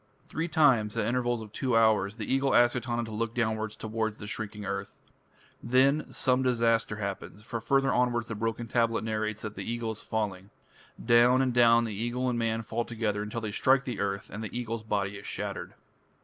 [0.25, 4.17] Three times, at intervals of two hours, the Eagle asks Etana to look downwards towards
[4.17, 4.97] the shrinking earth.
[5.61, 10.01] Then some disaster happens, for further onwards the broken tablet narrates that the Eagle is
[10.01, 10.49] falling.
[11.05, 14.57] Down and down eagle and man fall together until they strike the earth, and the
[14.57, 15.75] Eagle's body is shattered.